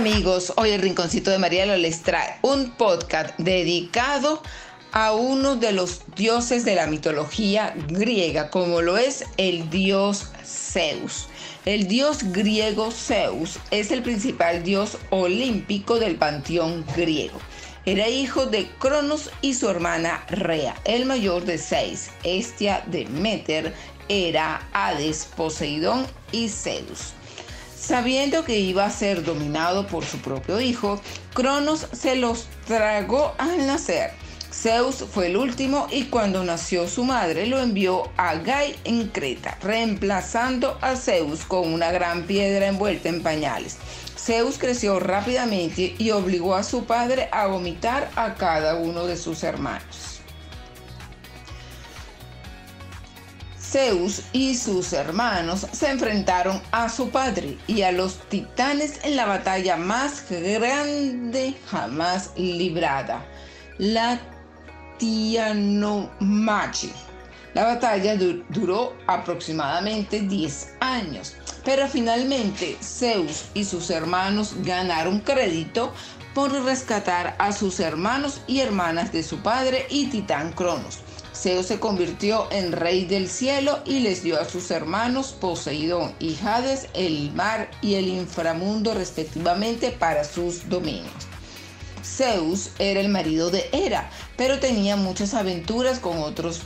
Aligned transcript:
amigos, 0.00 0.54
hoy 0.56 0.70
el 0.70 0.80
Rinconcito 0.80 1.30
de 1.30 1.38
Marielo 1.38 1.76
les 1.76 2.00
trae 2.00 2.38
un 2.40 2.70
podcast 2.70 3.36
dedicado 3.36 4.42
a 4.92 5.12
uno 5.12 5.56
de 5.56 5.72
los 5.72 6.00
dioses 6.16 6.64
de 6.64 6.74
la 6.74 6.86
mitología 6.86 7.74
griega, 7.86 8.48
como 8.48 8.80
lo 8.80 8.96
es 8.96 9.26
el 9.36 9.68
dios 9.68 10.30
Zeus. 10.42 11.28
El 11.66 11.86
dios 11.86 12.32
griego 12.32 12.90
Zeus 12.90 13.58
es 13.70 13.90
el 13.90 14.02
principal 14.02 14.62
dios 14.62 14.96
olímpico 15.10 15.98
del 15.98 16.16
panteón 16.16 16.86
griego. 16.96 17.38
Era 17.84 18.08
hijo 18.08 18.46
de 18.46 18.70
Cronos 18.78 19.28
y 19.42 19.52
su 19.52 19.68
hermana 19.68 20.24
Rea, 20.30 20.76
el 20.84 21.04
mayor 21.04 21.44
de 21.44 21.58
seis, 21.58 22.10
Estia, 22.24 22.82
Demeter, 22.86 23.74
Hera, 24.08 24.66
Hades, 24.72 25.28
Poseidón 25.36 26.06
y 26.32 26.48
Zeus. 26.48 27.12
Sabiendo 27.90 28.44
que 28.44 28.60
iba 28.60 28.84
a 28.84 28.90
ser 28.90 29.24
dominado 29.24 29.84
por 29.88 30.04
su 30.04 30.18
propio 30.18 30.60
hijo, 30.60 31.00
Cronos 31.34 31.88
se 31.90 32.14
los 32.14 32.46
tragó 32.64 33.34
al 33.36 33.66
nacer. 33.66 34.12
Zeus 34.52 35.04
fue 35.12 35.26
el 35.26 35.36
último 35.36 35.88
y 35.90 36.04
cuando 36.04 36.44
nació 36.44 36.86
su 36.86 37.02
madre 37.02 37.48
lo 37.48 37.58
envió 37.58 38.04
a 38.16 38.36
Gai 38.36 38.76
en 38.84 39.08
Creta, 39.08 39.58
reemplazando 39.60 40.78
a 40.80 40.94
Zeus 40.94 41.44
con 41.44 41.74
una 41.74 41.90
gran 41.90 42.28
piedra 42.28 42.68
envuelta 42.68 43.08
en 43.08 43.24
pañales. 43.24 43.78
Zeus 44.16 44.56
creció 44.56 45.00
rápidamente 45.00 45.96
y 45.98 46.12
obligó 46.12 46.54
a 46.54 46.62
su 46.62 46.84
padre 46.84 47.28
a 47.32 47.48
vomitar 47.48 48.08
a 48.14 48.36
cada 48.36 48.76
uno 48.76 49.06
de 49.06 49.16
sus 49.16 49.42
hermanos. 49.42 50.09
Zeus 53.70 54.22
y 54.32 54.56
sus 54.56 54.92
hermanos 54.92 55.64
se 55.70 55.88
enfrentaron 55.88 56.60
a 56.72 56.88
su 56.88 57.10
padre 57.10 57.56
y 57.68 57.82
a 57.82 57.92
los 57.92 58.16
titanes 58.28 58.98
en 59.04 59.14
la 59.14 59.26
batalla 59.26 59.76
más 59.76 60.24
grande 60.28 61.54
jamás 61.70 62.32
librada, 62.36 63.24
la 63.78 64.18
Tianomachi. 64.98 66.92
La 67.54 67.64
batalla 67.64 68.16
duró 68.16 68.96
aproximadamente 69.06 70.20
10 70.22 70.74
años, 70.80 71.36
pero 71.64 71.86
finalmente 71.86 72.76
Zeus 72.82 73.44
y 73.54 73.64
sus 73.64 73.88
hermanos 73.90 74.56
ganaron 74.64 75.20
crédito 75.20 75.92
por 76.34 76.50
rescatar 76.64 77.36
a 77.38 77.52
sus 77.52 77.78
hermanos 77.78 78.40
y 78.48 78.60
hermanas 78.60 79.12
de 79.12 79.22
su 79.22 79.38
padre 79.38 79.86
y 79.90 80.06
titán 80.06 80.52
Cronos 80.54 80.98
Zeus 81.40 81.66
se 81.66 81.80
convirtió 81.80 82.48
en 82.52 82.72
rey 82.72 83.06
del 83.06 83.26
cielo 83.26 83.78
y 83.86 84.00
les 84.00 84.22
dio 84.22 84.38
a 84.38 84.44
sus 84.44 84.70
hermanos 84.70 85.32
Poseidón 85.32 86.14
y 86.18 86.36
Hades 86.44 86.88
el 86.92 87.32
mar 87.32 87.70
y 87.80 87.94
el 87.94 88.08
inframundo 88.08 88.92
respectivamente 88.92 89.90
para 89.90 90.24
sus 90.24 90.68
dominios. 90.68 91.30
Zeus 92.04 92.72
era 92.78 93.00
el 93.00 93.08
marido 93.08 93.50
de 93.50 93.70
Hera, 93.72 94.10
pero 94.36 94.58
tenía 94.58 94.96
muchas 94.96 95.32
aventuras 95.32 95.98
con, 95.98 96.18
otras 96.18 96.60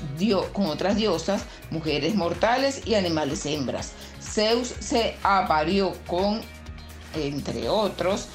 diosas, 0.97 1.44
mujeres 1.70 2.16
mortales 2.16 2.83
y 2.84 2.97
animales 2.97 3.47
hembras. 3.47 3.92
Zeus 4.20 4.75
se 4.81 5.16
aparió 5.22 5.92
con, 6.09 6.41
entre 7.14 7.69
otros, 7.69 8.27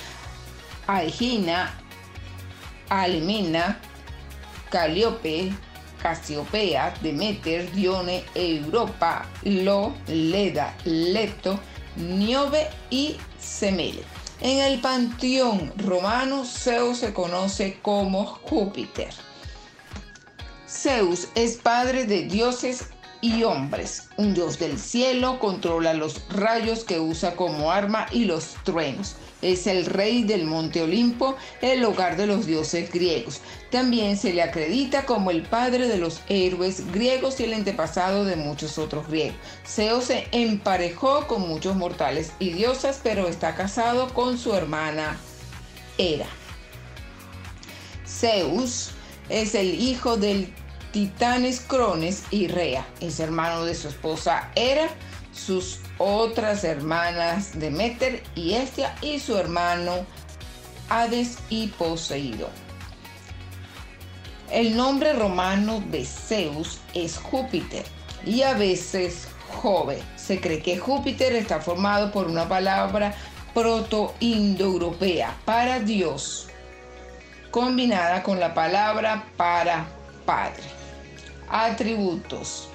a 0.88 1.04
Egina, 1.04 1.78
Alemina, 2.88 3.82
Caliope, 4.70 5.52
Casiopea, 6.02 6.94
Demeter, 7.02 7.72
Dione, 7.72 8.24
Europa, 8.34 9.26
Lo, 9.44 9.94
Leda, 10.08 10.76
Leto, 10.86 11.60
Niobe 11.96 12.70
y 12.90 13.18
Semele. 13.40 14.04
En 14.42 14.60
el 14.60 14.80
panteón 14.80 15.74
romano, 15.78 16.46
Zeus 16.46 17.00
se 17.00 17.14
conoce 17.14 17.80
como 17.82 18.26
Júpiter. 18.26 19.14
Zeus 20.68 21.28
es 21.36 21.58
padre 21.58 22.06
de 22.06 22.24
dioses 22.24 22.86
y 23.22 23.44
hombres. 23.44 24.10
Un 24.18 24.34
dios 24.34 24.60
del 24.60 24.80
cielo 24.80 25.40
controla 25.40 25.94
los 25.94 26.22
rayos 26.30 26.84
que 26.84 27.00
usa 27.00 27.36
como 27.36 27.72
arma 27.72 28.08
y 28.12 28.26
los 28.26 28.56
truenos. 28.64 29.16
Es 29.42 29.68
el 29.68 29.86
rey 29.86 30.24
del 30.24 30.46
monte 30.46 30.82
Olimpo, 30.82 31.38
el 31.62 31.84
hogar 31.86 32.18
de 32.18 32.28
los 32.28 32.46
dioses 32.46 32.92
griegos. 32.92 33.40
También 33.72 34.18
se 34.18 34.34
le 34.34 34.42
acredita 34.42 35.06
como 35.06 35.32
el 35.32 35.44
padre 35.44 35.88
de 35.88 35.98
los 35.98 36.22
héroes 36.28 36.92
griegos 36.92 37.40
y 37.40 37.46
el 37.46 37.54
antepasado 37.54 38.26
de 38.26 38.36
muchos 38.36 38.78
otros 38.78 39.08
griegos. 39.08 39.38
Zeus 39.66 40.06
se 40.06 40.28
emparejó 40.32 41.26
con 41.28 41.48
muchos 41.48 41.76
mortales 41.76 42.34
y 42.40 42.52
diosas, 42.52 43.00
pero 43.02 43.28
está 43.28 43.56
casado 43.56 44.14
con 44.14 44.38
su 44.38 44.54
hermana 44.54 45.18
Hera. 45.98 46.28
Zeus 48.06 48.92
es 49.30 49.56
el 49.56 49.76
hijo 49.76 50.18
del 50.18 50.54
titanes 50.92 51.60
Crones 51.62 52.24
y 52.32 52.48
Rea. 52.48 52.86
Es 53.00 53.20
hermano 53.20 53.66
de 53.66 53.76
su 53.76 53.88
esposa 53.88 54.50
Hera, 54.56 54.88
sus 55.34 55.80
otras 55.98 56.64
hermanas 56.64 57.60
Demeter 57.60 58.24
y 58.36 58.54
Estia 58.54 58.96
y 59.02 59.20
su 59.20 59.38
hermano 59.38 60.06
Hades 60.90 61.38
y 61.50 61.68
Poseidón. 61.68 62.52
El 64.52 64.76
nombre 64.76 65.14
romano 65.14 65.84
de 65.92 66.04
Zeus 66.06 66.80
es 66.96 67.18
Júpiter 67.18 67.86
y 68.26 68.42
a 68.42 68.56
veces 68.56 69.28
Jove. 69.62 70.02
Se 70.16 70.42
cree 70.42 70.62
que 70.62 70.80
Júpiter 70.80 71.34
está 71.34 71.60
formado 71.60 72.12
por 72.12 72.28
una 72.28 72.50
palabra 72.50 73.14
proto-indoeuropea 73.54 75.36
para 75.46 75.80
Dios, 75.80 76.48
combinada 77.52 78.24
con 78.24 78.40
la 78.40 78.54
palabra 78.54 79.26
para 79.38 79.86
Padre. 80.26 80.79
Atributos 81.50 82.70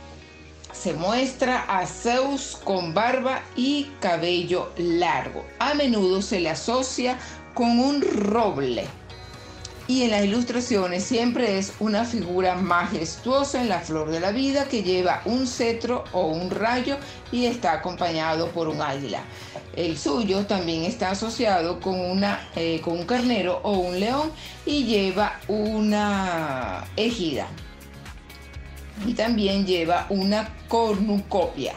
se 0.73 0.93
muestra 0.95 1.65
a 1.69 1.87
Zeus 1.87 2.59
con 2.65 2.93
barba 2.93 3.41
y 3.55 3.85
cabello 4.01 4.73
largo. 4.77 5.45
A 5.61 5.75
menudo 5.75 6.21
se 6.21 6.41
le 6.41 6.51
asocia 6.51 7.17
con 7.55 7.79
un 7.79 8.03
roble. 8.03 8.85
Y 9.87 10.03
en 10.03 10.11
las 10.11 10.25
ilustraciones 10.25 11.05
siempre 11.05 11.59
es 11.59 11.75
una 11.79 12.05
figura 12.05 12.57
majestuosa 12.57 13.61
en 13.61 13.69
la 13.69 13.81
flor 13.81 14.11
de 14.11 14.19
la 14.19 14.33
vida 14.33 14.65
que 14.65 14.83
lleva 14.83 15.23
un 15.25 15.47
cetro 15.47 16.05
o 16.13 16.27
un 16.27 16.51
rayo 16.51 16.97
y 17.31 17.47
está 17.47 17.75
acompañado 17.75 18.49
por 18.49 18.67
un 18.67 18.81
águila. 18.83 19.23
El 19.77 19.97
suyo 19.97 20.47
también 20.47 20.83
está 20.83 21.11
asociado 21.11 21.81
con, 21.81 22.01
una, 22.01 22.49
eh, 22.57 22.81
con 22.83 22.99
un 22.99 23.07
carnero 23.07 23.61
o 23.63 23.73
un 23.73 24.01
león 24.01 24.33
y 24.67 24.85
lleva 24.85 25.39
una 25.49 26.85
ejida 26.97 27.47
y 29.07 29.15
también 29.15 29.67
lleva 29.67 30.07
una 30.09 30.49
cornucopia, 30.69 31.75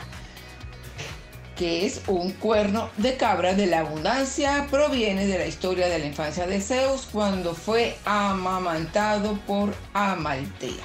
que 1.55 1.85
es 1.85 2.01
un 2.07 2.31
cuerno 2.33 2.89
de 2.97 3.17
cabra 3.17 3.53
de 3.53 3.65
la 3.65 3.79
abundancia, 3.79 4.67
proviene 4.69 5.25
de 5.25 5.39
la 5.39 5.47
historia 5.47 5.87
de 5.87 5.99
la 5.99 6.05
infancia 6.05 6.45
de 6.45 6.61
Zeus 6.61 7.07
cuando 7.11 7.55
fue 7.55 7.97
amamantado 8.05 9.37
por 9.47 9.73
Amaltea. 9.93 10.83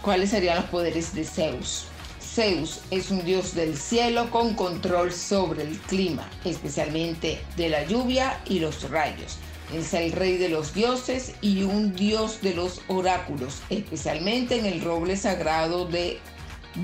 ¿Cuáles 0.00 0.30
serían 0.30 0.56
los 0.56 0.66
poderes 0.66 1.14
de 1.14 1.24
Zeus? 1.24 1.86
Zeus 2.20 2.80
es 2.90 3.10
un 3.10 3.24
dios 3.24 3.54
del 3.54 3.76
cielo 3.76 4.28
con 4.30 4.54
control 4.54 5.12
sobre 5.12 5.62
el 5.62 5.78
clima, 5.78 6.28
especialmente 6.44 7.40
de 7.56 7.68
la 7.68 7.84
lluvia 7.84 8.40
y 8.46 8.58
los 8.58 8.90
rayos. 8.90 9.38
Es 9.72 9.94
el 9.94 10.12
rey 10.12 10.36
de 10.36 10.48
los 10.48 10.74
dioses 10.74 11.32
y 11.40 11.62
un 11.62 11.94
dios 11.94 12.40
de 12.42 12.54
los 12.54 12.82
oráculos, 12.88 13.62
especialmente 13.70 14.58
en 14.58 14.66
el 14.66 14.82
roble 14.82 15.16
sagrado 15.16 15.86
de 15.86 16.18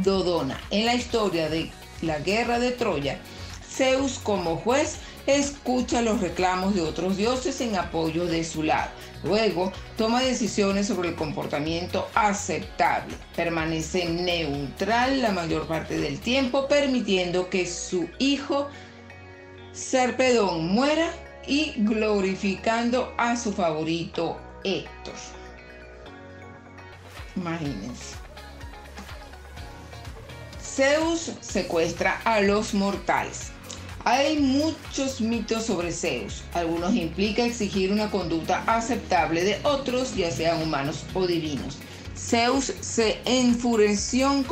Dodona. 0.03 0.61
En 0.71 0.87
la 0.87 0.95
historia 0.95 1.49
de 1.49 1.71
la 2.03 2.19
guerra 2.21 2.59
de 2.59 2.71
Troya, 2.73 3.19
Zeus 3.69 4.19
como 4.19 4.57
juez 4.57 4.97
escucha 5.27 6.03
los 6.03 6.21
reclamos 6.21 6.75
de 6.75 6.83
otros 6.83 7.17
dioses 7.17 7.61
en 7.61 7.77
apoyo 7.77 8.27
de 8.27 8.43
su 8.45 8.63
lado. 8.63 8.91
Luego 9.23 9.73
toma 9.97 10.23
decisiones 10.23 10.87
sobre 10.87 11.11
el 11.11 11.15
comportamiento 11.15 12.09
aceptable. 12.15 13.15
Permanece 13.37 14.07
neutral 14.07 15.21
la 15.21 15.31
mayor 15.31 15.67
parte 15.67 15.99
del 15.99 16.19
tiempo, 16.19 16.67
permitiendo 16.67 17.51
que 17.51 17.67
su 17.67 18.09
hijo 18.19 18.69
Serpedón 19.73 20.69
muera 20.69 21.13
y 21.47 21.75
glorificando 21.79 23.13
a 23.17 23.37
su 23.37 23.53
favorito 23.53 24.39
Héctor. 24.65 25.15
Imagínense. 27.37 28.17
Zeus 30.63 31.33
secuestra 31.41 32.21
a 32.25 32.41
los 32.41 32.75
mortales. 32.75 33.51
Hay 34.05 34.39
muchos 34.39 35.21
mitos 35.21 35.67
sobre 35.67 35.93
Zeus. 35.93 36.43
Algunos 36.55 36.95
implican 36.95 37.47
exigir 37.47 37.93
una 37.93 38.11
conducta 38.11 38.63
aceptable 38.67 39.45
de 39.45 39.59
otros, 39.63 40.17
ya 40.17 40.31
sean 40.31 40.63
humanos 40.63 41.05
o 41.13 41.27
divinos. 41.27 41.79
Zeus 42.31 42.73
se 42.81 43.19
enfureció, 43.25 44.45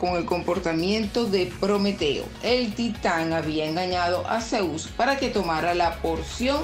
con 0.00 0.16
el, 0.16 0.24
comportamiento 0.24 1.26
de 1.26 1.52
Prometeo. 1.60 2.24
El 2.42 2.72
titán 2.72 3.34
había 3.34 3.66
engañado 3.66 4.26
a 4.26 4.40
Zeus 4.40 4.88
para 4.96 5.18
que 5.18 5.28
tomara 5.28 5.74
la 5.74 6.00
porción 6.00 6.62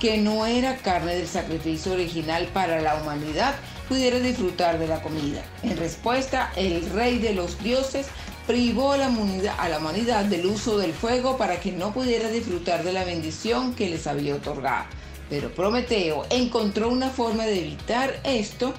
que 0.00 0.16
no 0.16 0.46
era 0.46 0.78
carne 0.78 1.14
del 1.14 1.28
sacrificio 1.28 1.92
original 1.92 2.48
para 2.54 2.80
la 2.80 2.94
humanidad, 2.94 3.54
pudiera 3.86 4.18
disfrutar 4.18 4.78
de 4.78 4.88
la 4.88 5.02
comida. 5.02 5.44
En 5.62 5.76
respuesta, 5.76 6.50
el 6.56 6.88
rey 6.92 7.18
de 7.18 7.34
los 7.34 7.62
dioses 7.62 8.06
privó 8.46 8.92
a 8.92 8.96
la, 8.96 9.08
humanidad, 9.08 10.24
del 10.24 10.46
uso 10.46 10.78
del 10.78 10.94
fuego 10.94 11.36
para 11.36 11.60
que 11.60 11.72
no 11.72 11.92
pudiera 11.92 12.30
disfrutar 12.30 12.82
de 12.82 12.94
la 12.94 13.04
bendición 13.04 13.74
que 13.74 13.90
les 13.90 14.06
había 14.06 14.36
otorgado. 14.36 14.86
Pero 15.28 15.50
Prometeo 15.50 16.24
encontró 16.30 16.88
una 16.88 17.10
forma 17.10 17.44
de 17.44 17.58
evitar 17.58 18.18
esto 18.24 18.72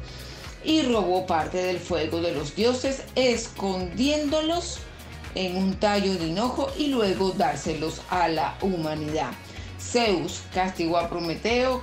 y 0.64 0.82
robó 0.84 1.26
parte 1.26 1.58
del 1.58 1.80
fuego 1.80 2.22
de 2.22 2.34
los 2.34 2.56
dioses, 2.56 3.04
escondiéndolos 3.16 4.80
en 5.36 5.58
un 5.58 5.76
tallo 5.76 6.16
de 6.16 6.28
hinojo 6.28 6.70
y 6.78 6.88
luego 6.88 7.32
dárselos 7.32 8.02
a 8.10 8.28
la 8.28 8.58
humanidad. 8.62 9.32
Zeus 9.80 10.42
castigó 10.54 10.98
a 10.98 11.10
Prometeo 11.10 11.82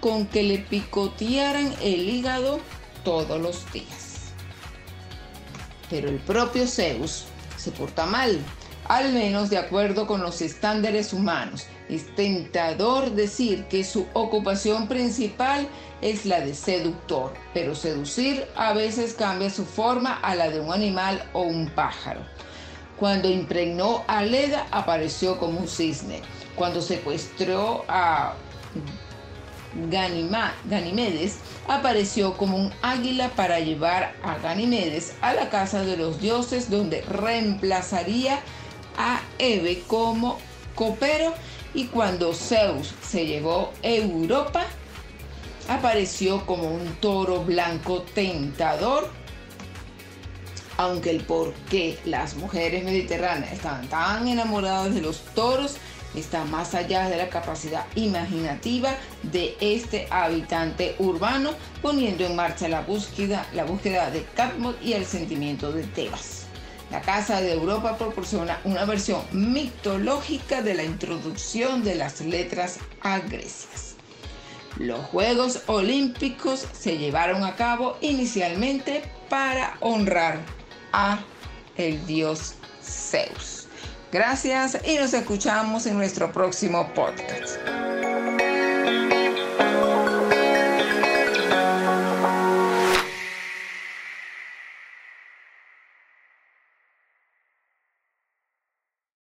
con 0.00 0.26
que 0.26 0.42
le 0.42 0.58
picotearan 0.58 1.74
el 1.82 2.08
hígado 2.08 2.60
todos 3.04 3.40
los 3.40 3.70
días. 3.72 4.32
Pero 5.90 6.08
el 6.08 6.18
propio 6.20 6.66
Zeus 6.66 7.24
se 7.56 7.70
porta 7.72 8.06
mal, 8.06 8.40
al 8.84 9.12
menos 9.12 9.50
de 9.50 9.58
acuerdo 9.58 10.06
con 10.06 10.20
los 10.22 10.40
estándares 10.42 11.12
humanos. 11.12 11.66
Es 11.88 12.14
tentador 12.14 13.10
decir 13.12 13.64
que 13.64 13.84
su 13.84 14.06
ocupación 14.12 14.88
principal 14.88 15.68
es 16.02 16.24
la 16.26 16.40
de 16.40 16.54
seductor, 16.54 17.32
pero 17.52 17.74
seducir 17.74 18.46
a 18.56 18.72
veces 18.72 19.14
cambia 19.14 19.50
su 19.50 19.64
forma 19.64 20.14
a 20.22 20.34
la 20.34 20.50
de 20.50 20.60
un 20.60 20.72
animal 20.72 21.22
o 21.32 21.42
un 21.42 21.68
pájaro. 21.70 22.20
Cuando 22.98 23.28
impregnó 23.28 24.04
a 24.06 24.22
Leda 24.22 24.66
apareció 24.70 25.38
como 25.38 25.60
un 25.60 25.68
cisne. 25.68 26.20
Cuando 26.54 26.82
secuestró 26.82 27.84
a 27.88 28.34
Ganimedes, 29.88 31.38
apareció 31.68 32.36
como 32.36 32.56
un 32.56 32.72
águila 32.82 33.30
para 33.30 33.60
llevar 33.60 34.14
a 34.22 34.36
Ganimedes 34.38 35.14
a 35.20 35.32
la 35.32 35.48
casa 35.48 35.82
de 35.82 35.96
los 35.96 36.20
dioses 36.20 36.70
donde 36.70 37.02
reemplazaría 37.02 38.40
a 39.00 39.22
Eve 39.38 39.82
como 39.86 40.38
copero 40.74 41.32
y 41.72 41.86
cuando 41.86 42.34
Zeus 42.34 42.94
se 43.02 43.26
llevó 43.26 43.72
Europa, 43.82 44.64
apareció 45.68 46.44
como 46.44 46.70
un 46.70 46.84
toro 47.00 47.42
blanco 47.42 48.02
tentador, 48.02 49.08
aunque 50.76 51.10
el 51.10 51.24
por 51.24 51.54
qué 51.70 51.98
las 52.04 52.34
mujeres 52.36 52.84
mediterráneas 52.84 53.52
estaban 53.52 53.88
tan 53.88 54.28
enamoradas 54.28 54.94
de 54.94 55.00
los 55.00 55.20
toros 55.34 55.76
está 56.14 56.44
más 56.44 56.74
allá 56.74 57.08
de 57.08 57.16
la 57.16 57.28
capacidad 57.28 57.86
imaginativa 57.94 58.90
de 59.22 59.56
este 59.60 60.08
habitante 60.10 60.96
urbano, 60.98 61.52
poniendo 61.80 62.26
en 62.26 62.34
marcha 62.34 62.68
la 62.68 62.80
búsqueda, 62.80 63.46
la 63.54 63.64
búsqueda 63.64 64.10
de 64.10 64.24
Catmod 64.34 64.74
y 64.82 64.94
el 64.94 65.06
sentimiento 65.06 65.72
de 65.72 65.84
Tebas. 65.84 66.49
La 66.90 67.00
Casa 67.00 67.40
de 67.40 67.52
Europa 67.52 67.96
proporciona 67.96 68.60
una 68.64 68.84
versión 68.84 69.22
mitológica 69.32 70.60
de 70.60 70.74
la 70.74 70.82
introducción 70.82 71.84
de 71.84 71.94
las 71.94 72.20
letras 72.20 72.78
agresias. 73.00 73.94
Los 74.76 75.00
Juegos 75.06 75.62
Olímpicos 75.66 76.66
se 76.72 76.98
llevaron 76.98 77.44
a 77.44 77.54
cabo 77.54 77.96
inicialmente 78.00 79.02
para 79.28 79.76
honrar 79.80 80.40
a 80.92 81.20
el 81.76 82.04
dios 82.06 82.54
Zeus. 82.82 83.68
Gracias 84.10 84.78
y 84.84 84.96
nos 84.96 85.14
escuchamos 85.14 85.86
en 85.86 85.96
nuestro 85.96 86.32
próximo 86.32 86.92
podcast. 86.94 87.79